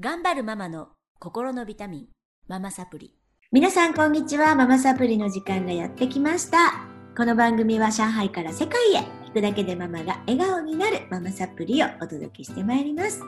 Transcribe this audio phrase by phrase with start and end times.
[0.00, 2.06] 頑張るママの心のビタミン、
[2.46, 3.16] ママサプリ。
[3.50, 4.54] 皆さんこんにちは。
[4.54, 6.86] ママサプリの時間がやってきました。
[7.16, 13.20] この番組は上海から世界へ聞くだけでママが笑顔になるママサプリをお届けしてまいります。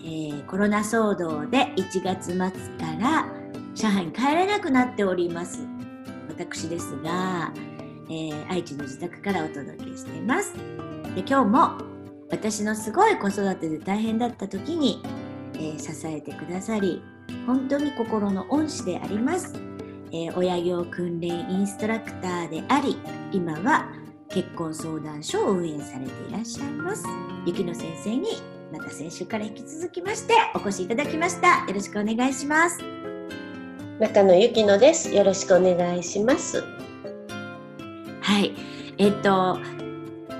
[0.00, 2.50] えーコロナ騒動で1月末か
[3.00, 3.26] ら
[3.74, 5.66] 上海に帰れなくなっております。
[6.28, 7.50] 私ですが、
[8.10, 10.52] えー愛知の自宅からお届けしています。
[11.14, 11.78] で今日も
[12.30, 15.02] 私のすごい子育てで大変だった時に、
[15.58, 17.02] えー支えてくださり
[17.46, 19.54] 本当に心の恩師であります、
[20.12, 22.96] えー親業訓練インストラクターであり
[23.32, 23.88] 今は
[24.28, 27.04] 結婚相談所を運営されていらっしゃいます。
[27.46, 28.28] 雪乃先生に
[28.72, 31.64] また先週から引き続きましてお越しいただきました。
[31.66, 32.78] よろしくお願いします。
[34.00, 35.14] 中野ゆきのです。
[35.14, 36.62] よろしくお願いします。
[38.20, 38.54] はい。
[38.98, 39.58] えっと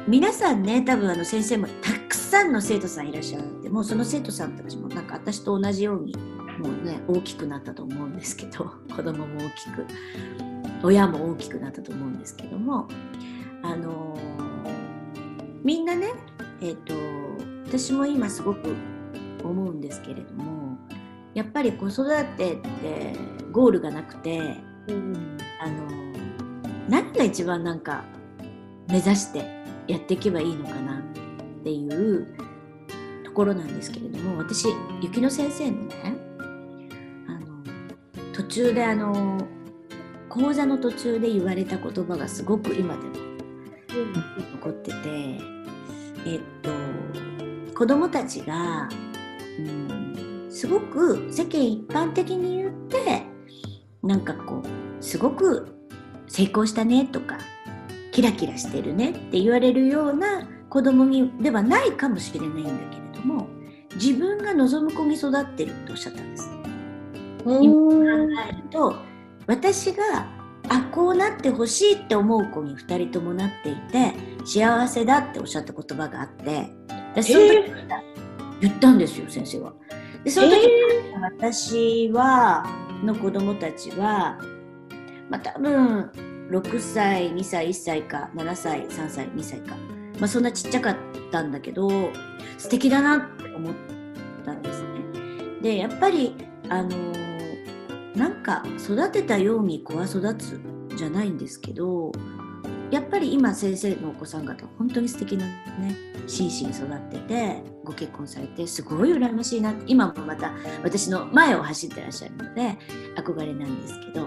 [0.09, 6.14] 皆さんね多分あの先生もたくさんの生徒さんいらっしゃってもうその生徒さんたちもなんか私と同じように
[6.59, 9.86] もうね大きくなったと思うんですけど 子供も大きく
[10.84, 12.86] 親も大きくなったと思うんですけども
[13.62, 14.17] あの
[15.64, 16.12] みんなね
[16.61, 16.95] えっ、と
[17.67, 18.75] 私も今すごく
[19.42, 20.78] 思うんですけれども
[21.34, 23.17] やっぱり子育てって
[23.50, 25.89] ゴールがなくてうん、あの
[26.89, 28.05] 何が一番なんか
[28.89, 29.55] 目指して
[29.89, 31.03] やっていけばいいのかなっ
[31.62, 32.27] ていう
[33.25, 34.67] ところなんですけれども私
[35.03, 35.95] 雪乃先生のね
[37.29, 37.65] あの
[38.33, 39.47] 途中であの
[40.29, 43.14] 講座の途中で言われた言葉がすごく今でも
[44.53, 44.97] 残ってて
[46.27, 46.70] えっと
[47.75, 48.89] 子供たちが、
[49.59, 53.23] うん、すごく世間一般的に言って
[54.03, 55.69] なんかこうすごく
[56.29, 57.39] 成功したねとか
[58.17, 63.47] キラキラしてるねって言われるような子供にではないかもしれないんだけれども
[63.97, 66.50] 自分が望む子に育ってるっておっしゃったんです。
[67.45, 68.97] うん、考えると
[69.47, 70.27] 私が
[70.70, 74.14] あこうなってほしいって思う子に2人ともなっていて
[74.46, 76.70] 幸せだっておっしゃった言葉があって
[77.14, 77.70] でその時
[78.63, 79.74] 言ったんですよ先生は。
[80.24, 80.67] でその時、
[81.20, 82.67] 私は
[83.05, 84.39] の子供たちは、
[85.29, 86.11] まあ、多分
[86.51, 89.77] 6歳2歳1歳か7歳3歳2歳か、
[90.18, 90.96] まあ、そんなちっちゃかっ
[91.30, 91.90] たんだけど
[92.58, 93.74] 素敵だなって思っ
[94.45, 94.89] たんですね。
[95.62, 96.36] でやっぱり
[96.68, 97.27] あのー
[98.17, 100.58] なんか育てたように子は育つ
[100.96, 102.12] じゃないんですけど
[102.90, 105.95] やっぱり今先生のお子さん方本当に素敵なね
[106.27, 110.52] 真摯に育っててご結婚されてすごい羨ましいなって今もまた
[110.83, 112.78] 私の前を走ってらっしゃるので
[113.17, 114.27] 憧れなんですけど、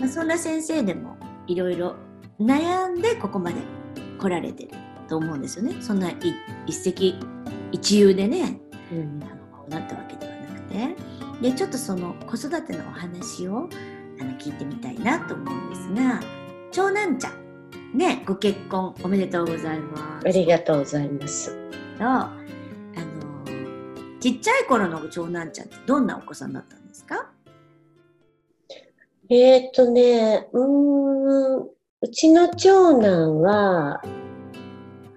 [0.00, 1.16] まあ、そんな先生でも
[1.46, 1.96] いろいろ
[2.40, 3.56] 悩んでここまで
[4.18, 4.70] 来られてる
[5.08, 5.80] と思うんですよね。
[5.80, 6.16] そんない
[6.66, 7.14] 一石
[7.72, 8.60] 一遊でね
[8.92, 9.22] うん。
[9.22, 10.96] あのこうなったわけではなくて。
[11.40, 13.68] でちょっとその子育てのお話を
[14.20, 16.20] あの聞いてみたいなと思うんですが
[16.72, 20.26] 長男ちゃんねご結婚おめでとうございます。
[20.26, 21.50] ありがとうございます。
[21.96, 22.36] とあの
[24.18, 27.30] ちっちゃい頃の長男ちゃんってどんなお子さんだったんですか？
[29.30, 31.68] えーっとね、うーん、
[32.00, 34.02] うちの長男は、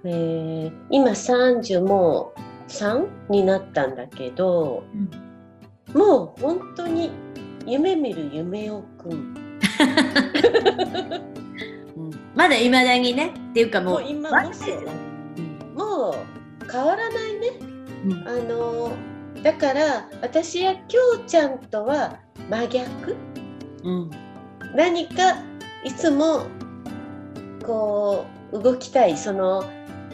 [0.04, 4.84] えー今30もう3になったんだけど、
[5.94, 7.12] もう本当に
[7.66, 9.12] 夢見る夢をくん。
[9.12, 9.16] う
[12.02, 12.12] ん。
[12.36, 16.16] まだいまだにねっていうかもうもう今もそううんもう
[16.70, 17.48] 変わらないね。
[18.06, 18.28] うん。
[18.28, 18.92] あの
[19.42, 23.16] だから私やきょうちゃんとは真逆
[23.84, 24.12] うん。
[24.76, 25.38] 何か
[25.84, 26.46] いつも
[27.66, 29.64] こう動きたいその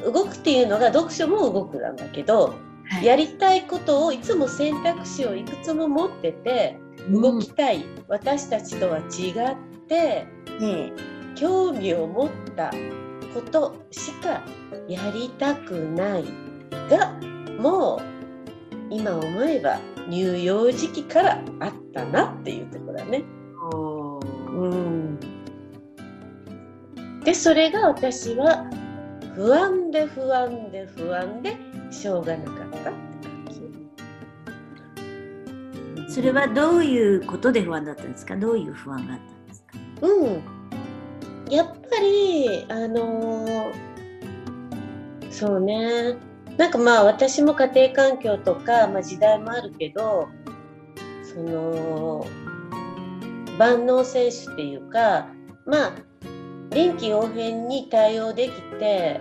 [0.04, 2.56] 動くっていうのが読書も動くなんだけど、
[2.90, 3.06] はい。
[3.06, 6.80] やりたいことをいつも選択肢をいくつも持ってて
[7.10, 9.56] 動きたい、私たちとは違っ
[9.88, 10.26] て
[10.60, 10.94] ね
[11.36, 12.72] 興味を持った
[13.34, 14.44] ことしか
[14.88, 16.26] やりたくない
[16.90, 17.14] が
[17.60, 18.02] もう
[18.90, 19.80] 今思えば
[20.10, 23.24] 乳幼児期からあったなっていうところだね。
[24.58, 25.20] うん、
[27.24, 28.66] でそれが私は
[29.36, 31.56] 不安で不安で不安で
[31.92, 32.90] しょうがなかったって
[33.28, 33.46] 感
[36.08, 36.14] じ。
[36.14, 38.36] それはどういうことで不安だったんですか？
[38.36, 39.78] どういう不安があったんですか？
[40.02, 40.42] うん、
[41.54, 43.74] やっぱりあのー
[45.30, 46.16] そうね。
[46.58, 50.30] なんかまあ私も家庭環境とか、まあ、時代もあるけど
[51.22, 52.26] その
[53.58, 55.28] 万能選手っていうか
[55.66, 55.94] まあ
[56.72, 59.20] 臨機応変に対応できて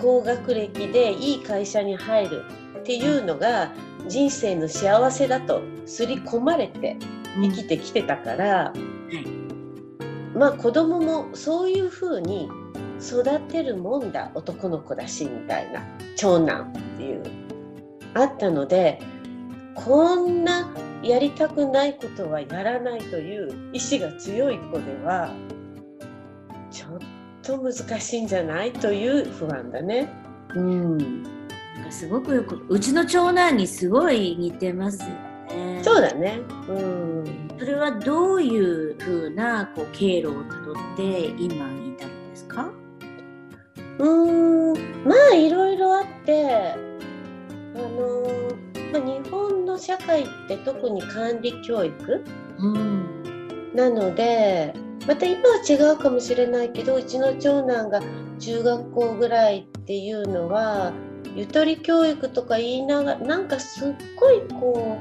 [0.00, 2.44] 高学歴でいい会社に入る
[2.78, 3.70] っていうのが
[4.08, 6.96] 人生の幸せだと刷り込まれて
[7.36, 8.72] 生きてきてたから、
[10.34, 12.48] まあ子供もそういうふうに
[13.00, 15.82] 育てるもんだ男の子だしみたいな
[16.16, 17.22] 長男っていう。
[18.14, 19.00] あったので
[19.74, 20.68] こんな
[21.02, 25.32] やりたくないことはやらないという意志が強い子では
[26.70, 26.98] ちょっ
[27.42, 30.12] と難しいんじゃないという不安だね。
[30.54, 35.08] うん、なんかすごくよくうちの長男にすごい似てますよ
[35.48, 35.80] ね。
[35.82, 36.40] そうだね。
[36.68, 37.24] うん。
[37.58, 42.70] それはどういうふうなこう経路をたどって今に至るんですか？
[43.98, 46.74] うーんまあいろいろあって
[47.74, 48.49] あのー
[48.92, 52.24] まあ、日本の社会って特に管理教育？
[52.58, 53.72] うん。
[53.74, 54.74] なので
[55.06, 58.00] また今は違うかもしれないけどうちの長男が
[58.38, 60.92] 中学校ぐらいっていうのは
[61.36, 64.98] ゆとり教育とか言いながらなんかすっごいこ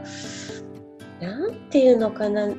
[1.22, 2.56] うなんていうのかなな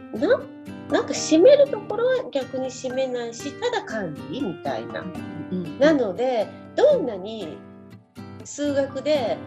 [0.91, 5.05] なんか締めるところは逆に締めないしただ管理みたいな。
[5.53, 5.79] うん。
[5.79, 7.57] なのでどんなに
[8.45, 9.39] 数学で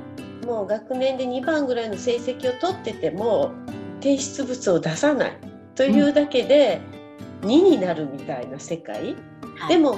[0.45, 3.51] もう学年で2番ぐらいの成績を取ってても
[4.01, 5.38] 提出物を出さない。
[5.75, 6.81] というだけで
[7.42, 9.16] 2になるみたいな世界、
[9.57, 9.69] はい。
[9.69, 9.98] でも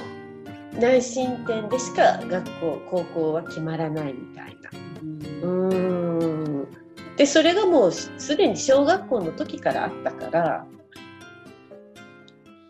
[0.78, 4.70] 内申点でしか学校高校は決まらないみたいな。
[5.02, 5.68] うん。
[5.68, 6.36] うーん。
[7.16, 10.66] でそれがもうすでに小学校の時からあったから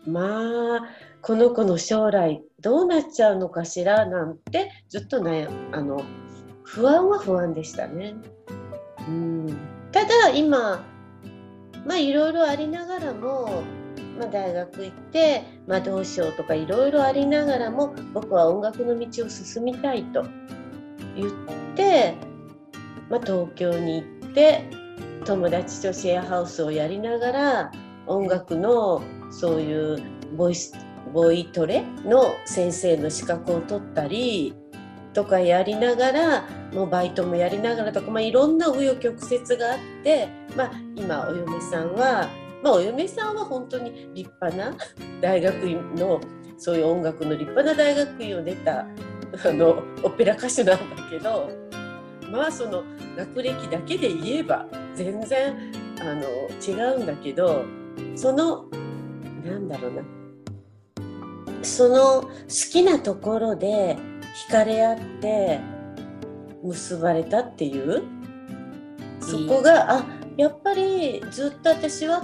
[0.06, 0.88] まあ
[1.20, 6.02] この子の将来どうなっちゃうのかしらなんてずっと悩あの
[6.76, 8.14] 不安は不安でしたね。
[9.08, 9.56] うん
[9.93, 10.84] ただ今
[11.87, 13.62] まあいろいろありながらも、
[14.19, 20.26] まあ、大学行って、まあ、どうしようとかいろいろありながらも僕は音楽の道を進みたいと
[21.17, 21.31] 言っ
[21.76, 22.14] て、
[23.08, 24.69] まあ、東京に行って
[25.25, 27.73] 友達とシェアハウスをやりながら
[28.06, 30.02] 音楽のそういう
[30.37, 30.75] ボイス
[31.14, 34.55] ボイトレの先生の資格を取ったり
[35.16, 42.28] とかやりながらもうバイトもやりながらとか、まあ、いろんな紆余曲折があって、まあ、今お嫁さんは、
[42.62, 44.76] まあ、お嫁さんは本当に立派な
[45.22, 46.20] 大学院の
[46.58, 48.86] そういう音楽の立派な大学院を出たあ
[49.52, 51.48] のオペラ歌手なんだけど
[52.30, 52.84] まあその
[53.16, 56.28] 学歴だけで言えば全然あの
[56.60, 57.64] 違うんだけど
[58.14, 58.66] その
[59.42, 60.02] なんだろうな。
[61.62, 62.30] その好
[62.70, 63.98] きなところで
[64.49, 65.61] 惹かれ合って
[66.62, 68.03] 結ばれたっていう？
[69.21, 70.06] そこがあ
[70.37, 72.23] やっぱりずっと私は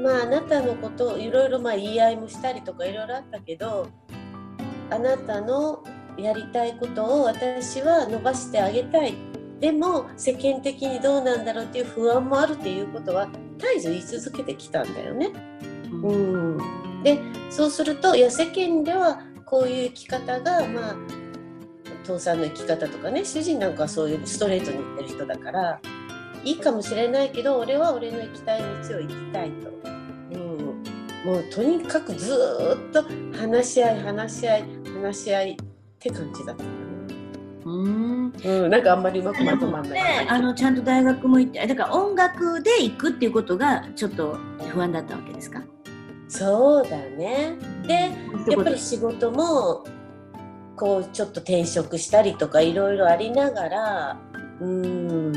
[0.00, 3.88] まああなたのことをいろいろまあ言い合いもしたりとかいろいろあったけど
[4.90, 5.82] あなたの
[6.16, 9.14] やりたいことを私は伸ばしてあげたい。
[9.60, 13.26] でも世間的にどうなんだろうっていう不安もあるっていうことは
[13.58, 15.32] 絶えず言い続けてきたんだよね。
[15.90, 16.58] うん、
[17.02, 17.18] で
[17.50, 20.96] そうするといや世間ではこういう生き方がまあ
[22.08, 25.80] 父さんの生き方とかね主人なんかはそういうストレートに言ってる人だから
[26.44, 29.70] いいかもしれないけど俺は俺の行きたい道を行きたいと。
[30.30, 30.58] うん、
[31.24, 33.04] もうとにかくずーっと
[33.38, 34.64] 話し合い話し合い
[35.02, 35.56] 話し合いっ
[35.98, 36.70] て感じだったか
[37.64, 38.38] うんな。
[38.44, 39.92] うん、なんかあんまりうまくまとまんない。
[39.92, 40.00] で
[40.30, 44.38] あのちゃんと大学も行ってだから音楽で行くっていうことがちょっと
[44.70, 45.62] 不安だったわけですか？
[46.28, 47.56] そうだね。
[47.86, 48.10] で
[48.52, 49.84] やっぱり仕事も
[50.78, 54.20] こうちょっと転職したりとかいろいろありながら
[54.60, 55.32] うん。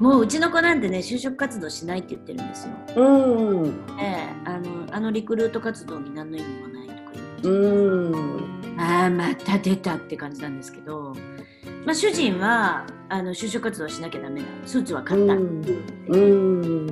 [0.00, 2.74] もううちの子なんてね就職活動しないって言ってるんですよ。
[2.96, 3.68] うん。
[4.00, 7.48] ええあのあのリクルート活動に何の意味もないとか言って。
[7.48, 8.78] うん。
[8.78, 11.14] ああまた出たって感じなんですけど、
[11.84, 15.62] まあ、主人はあの就職活動しなきゃダメだスーツは買った、うん。
[16.08, 16.86] うん。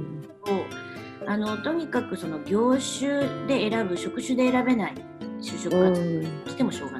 [1.27, 4.95] あのとにかくその業種で選ぶ職種で選べない
[5.41, 7.00] 就職活動してもしょうがない、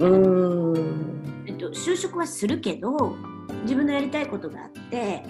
[0.00, 3.16] えっと、就職はするけど
[3.62, 5.24] 自分のやりたいことがあって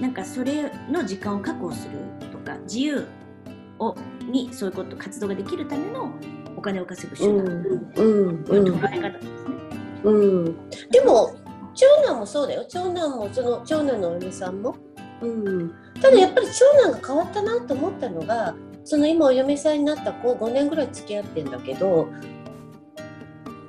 [0.00, 3.06] なんかそれの時間を確保するとか自由
[3.78, 3.96] を
[4.30, 6.12] にそういうこと活動ができるための
[6.56, 9.30] お金を稼ぐ手段、うんそういう捉え方ですね。
[10.04, 10.68] うん。
[10.90, 11.34] でも
[11.74, 12.66] 長男もそうだよ。
[12.68, 14.76] 長男もその長男のお嫁さんも、
[15.22, 22.08] うん、ただやっぱり長男が変わったなと思ったのがその今お嫁さんになった子5年ぐらい付き合ってんだけど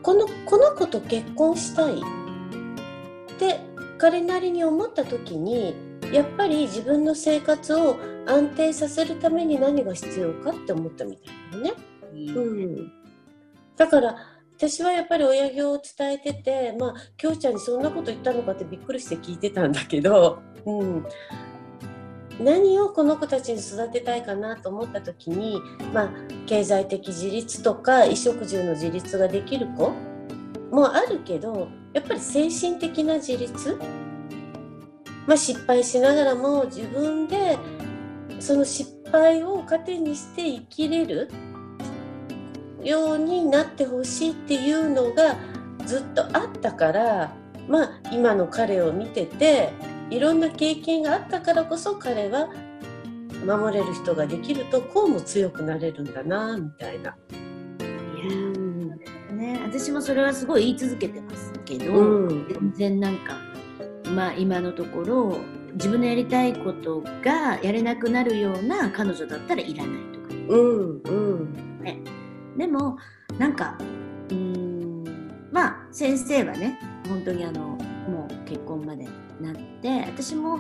[0.03, 1.99] このこの子と結婚したい。
[1.99, 3.59] って
[3.97, 5.75] 彼なりに思った時に
[6.11, 11.73] やっぱり自分の生活を安定させるために何が必要かって思ったみたいなのね。
[12.13, 12.91] うん、
[13.77, 14.15] だから
[14.57, 21.05] 私はやっぱり親業を伝えててまあ京ちゃんにそんなこと言ったのかってびっくりして聞いてたんだけどうん、
[22.41, 25.61] 何をこの子たちに育てたいかなと思った時に、
[25.93, 26.09] まあ、
[26.45, 29.91] 経済的自立とか衣食住の自立ができる子
[30.71, 33.77] もあるけどやっぱり精神的な自立、
[35.27, 37.57] まあ、失敗しながらも自分で
[38.39, 41.29] その失敗を糧にして生きれる
[42.83, 45.35] ようになってほしいっていうのが
[45.85, 47.35] ずっとあったから
[47.67, 49.69] まあ今の彼を見てて
[50.11, 52.49] いろんな経験があったからこそ彼は
[53.45, 57.15] 守れる人ができるとこうも強くなれるんだなみたいな。
[57.79, 62.47] いやね、私もそれはすごい言い続けてますけど、うん。
[62.49, 63.37] 全然なんか
[64.13, 65.37] まあ今のところ
[65.73, 71.11] 自分のやりたいことがやれなくなるような彼女だったらいらないとかうんう
[71.45, 71.71] ん。
[72.57, 72.97] でも
[73.39, 73.77] なんか
[74.29, 76.77] うーんまあ先生はね
[77.07, 77.61] 本当にあの
[78.09, 79.07] もう結婚まで
[79.39, 80.59] なって私も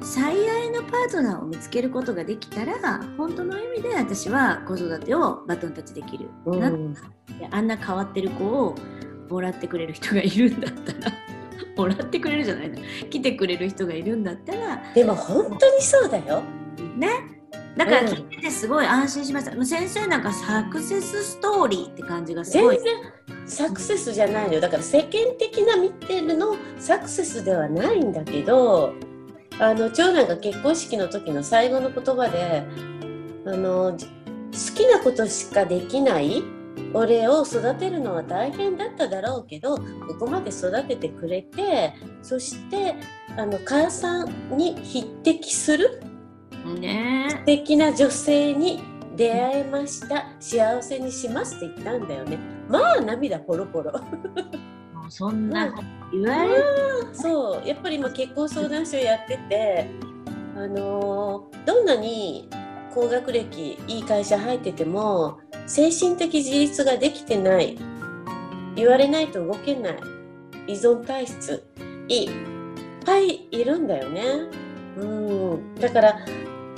[0.00, 2.74] 最愛のパートナーを見つけることができたら
[3.16, 6.94] 本当の意味で私は子育てをバトンタッチできるうなっん。
[6.94, 7.00] て
[7.50, 8.74] あんな変わってる子を
[9.28, 11.12] もらってくれる人がいるんだったら
[11.76, 12.78] もらってくれるじゃないな
[13.10, 16.42] 来てくれる人がいるんだったらでも本当にそうだよ。
[16.96, 17.08] ね。
[17.76, 22.76] だからうん聞いててすごい安心しました、もう先生なんかサクセスストーリーって感じがすごい。
[22.76, 23.12] 全然
[23.48, 24.60] サクセスじゃないのよ。
[24.60, 28.94] だから世間的な見てるのサクセスではないんだけど
[29.58, 32.62] あの長男が結婚式の時の最後の言葉で
[33.46, 34.12] あのじ好
[34.76, 36.42] きなことしかできない
[36.94, 39.82] 俺を育てるのは大変だっただろうけどこ
[40.20, 42.94] こまで育ててくれてそして
[43.36, 46.02] あの母さんに匹敵する
[46.80, 47.26] ね。
[47.30, 48.82] 素敵な女性に
[49.18, 52.38] 出会えました幸せにしますって言ったんだよね。
[52.68, 53.92] まあ涙ポロポロ。
[55.10, 55.74] そんな
[56.12, 56.64] 言われる、
[57.12, 57.66] そう。
[57.66, 59.90] やっぱり今結婚相談所やってて
[60.54, 62.48] あのーどんなに
[62.94, 67.76] 高学歴いい会社入ってても精神的自立ができてない。
[68.76, 69.96] 言われないと動けない。
[70.68, 71.66] 依存体質。
[72.06, 72.30] いっ
[73.04, 74.22] ぱいいるんだよね。
[74.96, 75.04] う
[75.56, 75.74] ん。
[75.74, 76.20] だから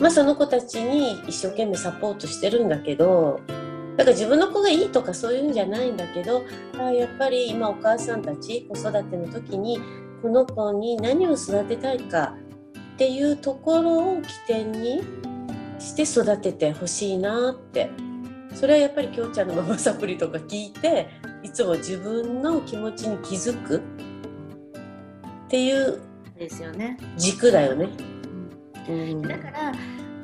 [0.01, 3.41] まあその子たちに一生懸命サポートしてるんだけど
[3.97, 6.45] だから自分の子がいいとかそういうんじゃないんだけど
[6.79, 9.79] あやっぱり今お母さんたち子育ての時に
[10.23, 12.35] この子に何を育てたいか
[12.95, 15.03] っていうところを起点に
[15.79, 17.91] して育ててほしいなって
[18.55, 21.09] それはやっぱりきょうちゃんのママサプリとか聞いて
[21.43, 23.81] いつも自分の気持ちに気づくっ
[25.49, 26.01] ていう
[26.41, 27.91] ですよね、軸だよね。
[28.91, 29.11] うん。
[29.11, 29.73] うんだから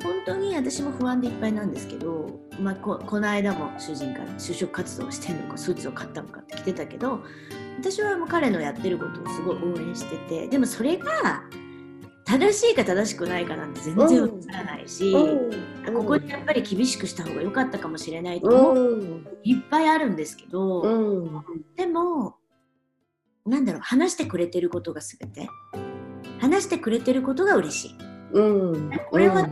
[0.03, 7.23] 本当に私も不安でいっぱいなんですけど、まあ、ここの間も主人から就職活動をしてんのかスーツを買ったのかって来てたけど
[7.79, 11.43] 私はもう彼のやってることをすごい応援しててでもそれが
[12.25, 15.13] 正しいか正しくないかなんて全然わからないし、
[15.85, 21.65] ここにやっぱり厳しくした方が良かったかもしれないと思う、うんいっぱいあるんですけど、うん。
[21.77, 22.35] でも
[23.45, 25.47] なんだろう話してくれてることが全て。
[26.39, 28.16] 話してくれてることが嬉しい。
[28.31, 28.41] う
[28.77, 28.91] ん。
[29.09, 29.49] これは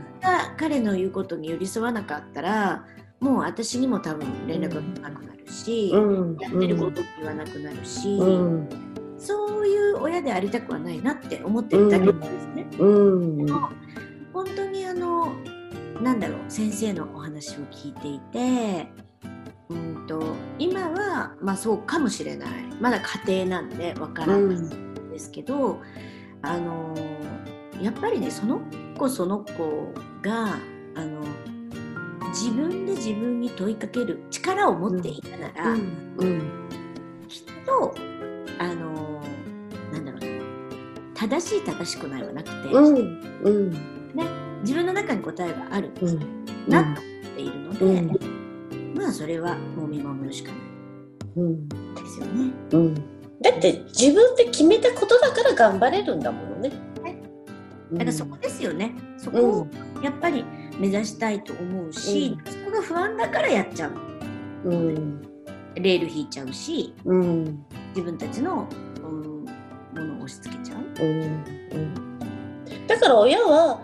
[0.57, 2.85] 彼の言うことに寄り添わなかったら
[3.19, 6.37] もう私にも多分連絡が来なくなるし、うん。
[6.39, 8.69] やってることも言わなくなるし、うん。
[9.17, 12.67] そういう親でありたくはないなって思ってるだけなんですね。
[12.77, 12.85] う
[13.43, 13.47] ん。
[14.33, 15.33] 本当にあの
[16.01, 18.87] なんだろう先生のお話を聞いていて
[19.69, 20.21] うんと
[20.59, 22.49] 今はまあそうかもしれない。
[22.79, 25.81] まだ家庭なんでわからないんですけど、
[26.41, 26.93] あの
[27.81, 28.61] やっぱりねその
[28.97, 30.57] 子その子が
[30.95, 31.21] あの
[32.29, 36.51] 自分で自分に問いかける力を持っていたなら、うん
[37.27, 37.95] きっと
[38.59, 39.21] あの
[39.91, 40.21] なんだろう
[41.15, 43.95] 正しい正しくないはなくて、うんうん。
[44.61, 47.03] 自分の中に答えがあるうんなと思っ
[47.35, 48.93] ているので、うん。
[48.95, 50.57] まあそれはもう見守るしかな
[51.37, 51.53] うん。
[51.53, 52.53] いですよね。
[52.71, 52.95] うん。
[53.41, 56.71] だって自分で決めたことだから頑張れるんだものね。
[57.95, 58.93] だからそこですよね。
[59.17, 59.67] そこを
[60.01, 60.45] やっぱり
[60.79, 64.69] 目指したいと思うし、そこが不安だからやっちゃう。
[64.69, 65.21] うん
[65.75, 68.67] レール引いちゃうし、うん自分たちの、
[69.03, 69.51] うん、も
[69.93, 71.05] のを押し付けちゃう。
[71.05, 72.05] うんうん
[72.87, 73.81] だから親は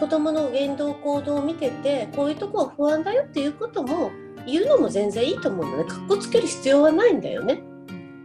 [0.00, 4.10] 子供の言動行動を見ててこういうとこは不安だよっていうことも
[4.46, 7.62] 言うのも全然いいと思うのねかっこつける必要はないんだよね。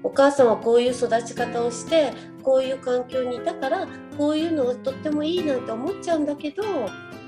[0.04, 6.64] お母さんはこういう育ち方をしてこういう環境にいたからこういうのがとってもいいなんて思っちゃうんだけど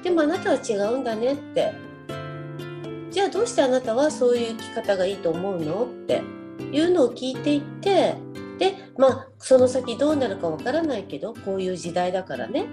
[0.03, 1.93] でもあなたは違うんだねって。
[3.13, 6.23] じゃあどうしてあなたはそういう生き方がいいと思うのって
[6.71, 8.15] いうのを聞いていって
[8.57, 12.65] でまあその先どうなるかわからないけどこういう時代だからね。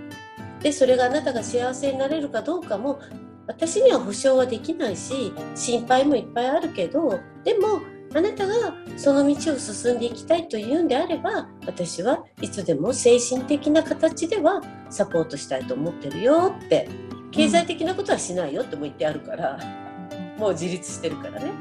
[0.62, 3.00] でそれがあなたが幸せになれるかどうかも
[3.46, 7.80] 私には保証はできないし心配もいっぱいあるけどでも
[8.12, 16.88] あなたがその道を進んでいきたいというんであれば私はいつでも精神的な形ではサポートしたいと思ってるよって
[17.30, 19.56] 経済的なことはしないよっても言ってあるから、
[20.36, 21.52] もう自立してるからね。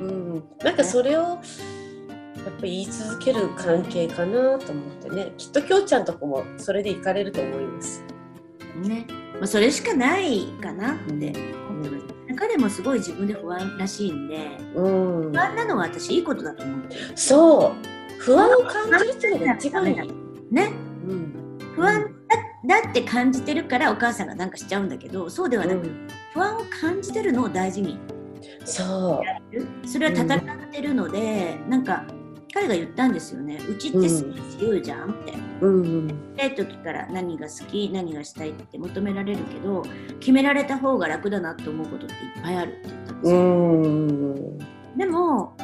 [0.00, 8.02] うん、なんかそれをやっぱ言い続ける関係かなと思ってねきっときょうちゃんとこもそれで行かれると思います。
[8.76, 11.57] ね、まあ、それしかないかなって。
[12.38, 14.88] 彼もすごい自分で不安らしいんで、う
[15.28, 17.00] ん不安なのは私いいことだと思ってる。
[17.16, 19.96] そう不安を感じるっていうのが一番いい。
[20.50, 20.72] ね、
[21.06, 22.02] うん不安
[22.66, 27.98] だだって感じてるからお母さんがなんかしちゃうんだけど、そうではなく、うん不安を感じてるのを大事に
[28.64, 29.66] そやる。
[29.84, 30.40] それは戦っ
[30.70, 32.04] てるので、なんか
[32.54, 33.58] 彼が言ったんですよね。
[33.68, 34.24] うちって自
[34.60, 35.34] 由じゃんって。
[35.60, 37.90] う、うんちっちゃい時から何が好き？
[37.92, 39.82] 何がしたいって求められるけど
[40.20, 44.58] 決められた方が楽だなって思うことっていっぱいあるって言ったんですうよ、ん。
[44.96, 45.56] でも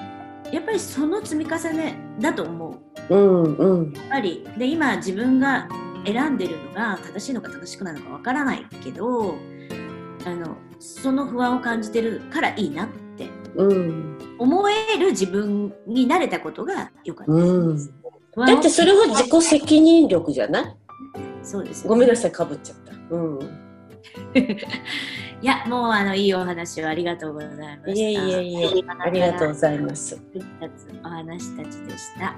[0.53, 3.15] やっぱりその積み重ねだと思う。
[3.15, 3.93] うんうん。
[3.93, 4.47] やっぱり。
[4.59, 5.69] で今自分が
[6.07, 9.37] 選んでるのが正しいのか正しくないのかわからないけど
[10.27, 13.04] あのその不安を感じてるからいいなってうん
[14.39, 20.77] 思える自分になれたことが良かったです、うんだってそれは自己責任力じゃない？
[21.45, 22.93] そうですよごめんなさいかぶっちゃった。
[23.15, 23.39] うん
[25.41, 27.91] いや、もうあのいいお話をありがとうございました。
[27.93, 30.19] いえいえいえありがとうございます。
[31.05, 32.35] お話たちでした。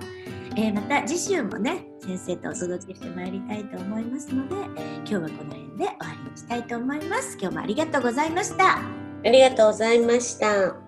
[0.57, 5.95] えーまた次週もね、先生とお届けしてまいりたいと思いますので、今日はこの辺で終わ
[6.25, 7.39] りにしたいと思います。
[7.41, 8.79] 今日もありがとうございました。
[8.79, 8.83] あ
[9.25, 10.86] りがとうございました。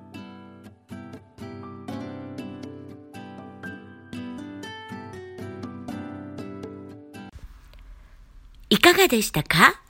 [8.79, 9.83] いかがでしたか？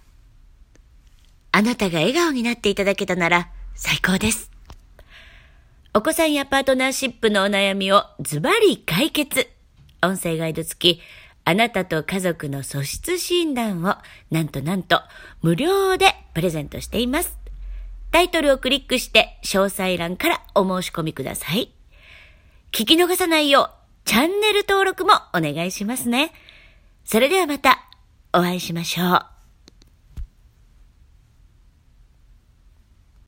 [1.52, 4.50] あなたが笑顔になっていただけたなら最高です。
[5.92, 9.46] お子さんやパートナーシップのお悩みをズバリ解決。
[10.02, 11.02] 音声ガイド付き、
[11.44, 13.96] あなたと家族の素質診断を
[14.30, 15.02] なんとなんと
[15.42, 17.36] 無料でプレゼントしています。
[18.10, 21.74] タイトルをクリックして詳細欄からお申し込みください。
[22.72, 26.32] 聞き逃さないようチャンネル登録もお願いしますね。
[27.04, 27.84] それではまた
[28.32, 29.37] お会いしましょう。